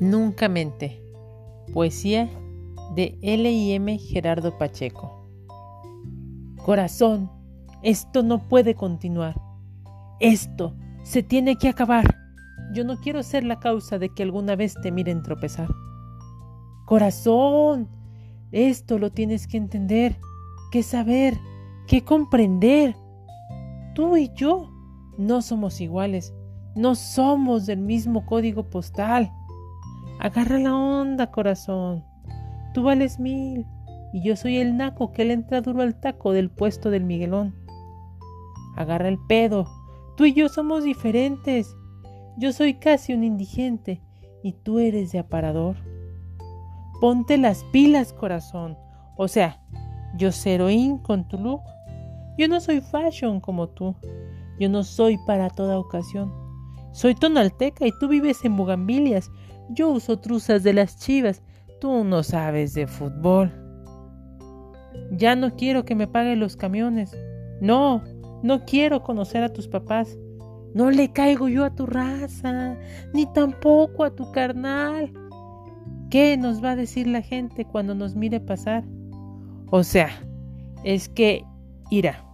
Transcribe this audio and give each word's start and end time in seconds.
Nunca 0.00 0.48
mente. 0.48 1.02
Poesía 1.72 2.28
de 2.94 3.18
L. 3.22 3.50
y 3.50 3.72
M. 3.72 3.98
Gerardo 3.98 4.58
Pacheco. 4.58 5.26
Corazón, 6.64 7.30
esto 7.82 8.22
no 8.22 8.46
puede 8.48 8.74
continuar. 8.74 9.40
Esto 10.20 10.74
se 11.02 11.22
tiene 11.22 11.56
que 11.56 11.68
acabar. 11.68 12.16
Yo 12.74 12.84
no 12.84 12.98
quiero 12.98 13.22
ser 13.22 13.44
la 13.44 13.58
causa 13.58 13.98
de 13.98 14.10
que 14.10 14.22
alguna 14.22 14.54
vez 14.54 14.74
te 14.82 14.92
miren 14.92 15.22
tropezar. 15.22 15.68
Corazón, 16.84 17.88
esto 18.52 18.98
lo 18.98 19.10
tienes 19.10 19.46
que 19.46 19.56
entender, 19.56 20.18
que 20.72 20.82
saber, 20.82 21.38
que 21.86 22.04
comprender. 22.04 22.96
Tú 23.94 24.16
y 24.16 24.30
yo 24.34 24.70
no 25.16 25.40
somos 25.40 25.80
iguales, 25.80 26.34
no 26.74 26.94
somos 26.96 27.64
del 27.64 27.78
mismo 27.78 28.26
código 28.26 28.68
postal. 28.68 29.32
Agarra 30.18 30.58
la 30.58 30.74
onda, 30.74 31.30
corazón. 31.30 32.04
Tú 32.74 32.82
vales 32.82 33.18
mil 33.18 33.66
y 34.12 34.22
yo 34.22 34.36
soy 34.36 34.58
el 34.58 34.76
naco 34.76 35.12
que 35.12 35.24
le 35.24 35.34
entra 35.34 35.60
duro 35.60 35.82
al 35.82 36.00
taco 36.00 36.32
del 36.32 36.50
puesto 36.50 36.90
del 36.90 37.04
Miguelón. 37.04 37.54
Agarra 38.76 39.08
el 39.08 39.18
pedo. 39.28 39.66
Tú 40.16 40.24
y 40.24 40.32
yo 40.32 40.48
somos 40.48 40.84
diferentes. 40.84 41.76
Yo 42.38 42.52
soy 42.52 42.74
casi 42.74 43.12
un 43.12 43.24
indigente 43.24 44.02
y 44.42 44.52
tú 44.52 44.78
eres 44.78 45.12
de 45.12 45.18
aparador. 45.18 45.76
Ponte 47.00 47.36
las 47.36 47.64
pilas, 47.72 48.12
corazón. 48.12 48.78
O 49.16 49.28
sea, 49.28 49.60
yo 50.16 50.30
heroín 50.44 50.98
con 50.98 51.28
tu 51.28 51.38
look. 51.38 51.60
Yo 52.38 52.48
no 52.48 52.60
soy 52.60 52.80
fashion 52.80 53.40
como 53.40 53.68
tú. 53.68 53.94
Yo 54.58 54.68
no 54.68 54.82
soy 54.84 55.18
para 55.26 55.50
toda 55.50 55.78
ocasión. 55.78 56.32
Soy 56.92 57.14
tonalteca 57.14 57.86
y 57.86 57.92
tú 57.98 58.08
vives 58.08 58.44
en 58.44 58.56
bugambilias. 58.56 59.30
Yo 59.70 59.90
uso 59.90 60.18
truzas 60.18 60.62
de 60.62 60.72
las 60.72 60.98
chivas. 60.98 61.42
Tú 61.80 62.04
no 62.04 62.22
sabes 62.22 62.74
de 62.74 62.86
fútbol. 62.86 63.52
Ya 65.10 65.36
no 65.36 65.54
quiero 65.56 65.84
que 65.84 65.94
me 65.94 66.06
paguen 66.06 66.40
los 66.40 66.56
camiones. 66.56 67.16
No, 67.60 68.02
no 68.42 68.64
quiero 68.64 69.02
conocer 69.02 69.42
a 69.42 69.52
tus 69.52 69.68
papás. 69.68 70.16
No 70.74 70.90
le 70.90 71.10
caigo 71.12 71.48
yo 71.48 71.64
a 71.64 71.74
tu 71.74 71.86
raza, 71.86 72.76
ni 73.14 73.26
tampoco 73.32 74.04
a 74.04 74.14
tu 74.14 74.30
carnal. 74.32 75.12
¿Qué 76.10 76.36
nos 76.36 76.62
va 76.62 76.72
a 76.72 76.76
decir 76.76 77.06
la 77.06 77.22
gente 77.22 77.64
cuando 77.64 77.94
nos 77.94 78.14
mire 78.14 78.40
pasar? 78.40 78.84
O 79.70 79.82
sea, 79.82 80.10
es 80.84 81.08
que, 81.08 81.44
ira, 81.90 82.24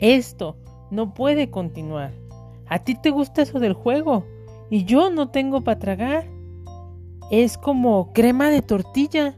esto 0.00 0.56
no 0.90 1.14
puede 1.14 1.50
continuar. 1.50 2.12
A 2.66 2.80
ti 2.80 2.94
te 2.94 3.10
gusta 3.10 3.42
eso 3.42 3.60
del 3.60 3.72
juego 3.72 4.24
y 4.70 4.84
yo 4.84 5.10
no 5.10 5.30
tengo 5.30 5.62
para 5.62 5.78
tragar. 5.78 6.26
Es 7.30 7.58
como 7.58 8.12
crema 8.12 8.48
de 8.48 8.62
tortilla, 8.62 9.36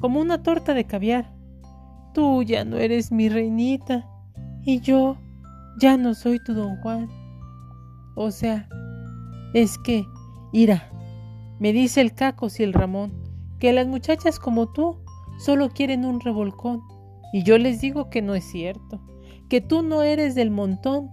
como 0.00 0.20
una 0.20 0.42
torta 0.42 0.74
de 0.74 0.84
caviar. 0.84 1.32
Tú 2.12 2.42
ya 2.42 2.64
no 2.64 2.76
eres 2.76 3.10
mi 3.10 3.28
reinita 3.28 4.08
y 4.64 4.80
yo 4.80 5.16
ya 5.80 5.96
no 5.96 6.14
soy 6.14 6.38
tu 6.44 6.54
don 6.54 6.76
Juan. 6.82 7.08
O 8.14 8.30
sea, 8.30 8.68
es 9.52 9.78
que, 9.78 10.04
ira, 10.52 10.90
me 11.58 11.72
dice 11.72 12.00
el 12.00 12.14
Cacos 12.14 12.60
y 12.60 12.62
el 12.62 12.72
Ramón 12.72 13.12
que 13.58 13.72
las 13.72 13.86
muchachas 13.86 14.38
como 14.38 14.70
tú 14.72 14.98
solo 15.38 15.70
quieren 15.70 16.04
un 16.04 16.20
revolcón. 16.20 16.82
Y 17.32 17.42
yo 17.42 17.58
les 17.58 17.80
digo 17.80 18.10
que 18.10 18.22
no 18.22 18.34
es 18.34 18.44
cierto, 18.44 19.00
que 19.48 19.60
tú 19.60 19.82
no 19.82 20.02
eres 20.02 20.34
del 20.34 20.50
montón. 20.50 21.10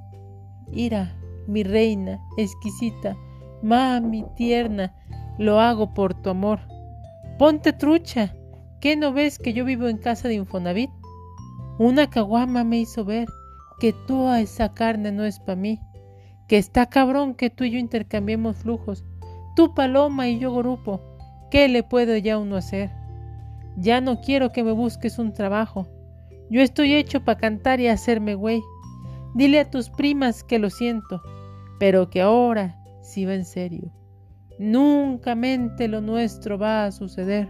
Ira, 0.71 1.17
mi 1.47 1.63
reina, 1.63 2.19
exquisita, 2.37 3.17
mami, 3.61 4.25
tierna, 4.35 4.93
lo 5.37 5.59
hago 5.59 5.93
por 5.93 6.13
tu 6.13 6.29
amor. 6.29 6.59
Ponte 7.37 7.73
trucha, 7.73 8.35
¿qué 8.79 8.95
no 8.95 9.13
ves 9.13 9.39
que 9.39 9.53
yo 9.53 9.65
vivo 9.65 9.87
en 9.87 9.97
casa 9.97 10.27
de 10.27 10.35
Infonavit? 10.35 10.89
Una 11.79 12.09
caguama 12.09 12.63
me 12.63 12.79
hizo 12.79 13.05
ver 13.05 13.27
que 13.79 13.93
toda 13.93 14.41
esa 14.41 14.73
carne 14.73 15.11
no 15.11 15.23
es 15.23 15.39
para 15.39 15.55
mí, 15.55 15.79
que 16.47 16.57
está 16.57 16.85
cabrón 16.85 17.33
que 17.33 17.49
tú 17.49 17.63
y 17.63 17.71
yo 17.71 17.79
intercambiemos 17.79 18.57
flujos, 18.57 19.03
tú 19.55 19.73
paloma 19.73 20.27
y 20.27 20.37
yo 20.37 20.53
grupo, 20.53 21.01
¿qué 21.49 21.67
le 21.67 21.81
puedo 21.81 22.15
ya 22.17 22.37
uno 22.37 22.57
hacer? 22.57 22.91
Ya 23.77 24.01
no 24.01 24.21
quiero 24.21 24.51
que 24.51 24.63
me 24.63 24.71
busques 24.71 25.17
un 25.17 25.33
trabajo, 25.33 25.87
yo 26.51 26.61
estoy 26.61 26.93
hecho 26.93 27.23
para 27.23 27.39
cantar 27.39 27.79
y 27.79 27.87
hacerme 27.87 28.35
güey. 28.35 28.61
Dile 29.33 29.61
a 29.61 29.69
tus 29.69 29.89
primas 29.89 30.43
que 30.43 30.59
lo 30.59 30.69
siento, 30.69 31.21
pero 31.79 32.09
que 32.09 32.21
ahora 32.21 32.80
sí 33.11 33.25
va 33.25 33.33
en 33.35 33.45
serio. 33.45 33.91
Nunca 34.57 35.35
mente 35.35 35.87
lo 35.87 36.01
nuestro 36.01 36.57
va 36.57 36.85
a 36.85 36.91
suceder. 36.91 37.47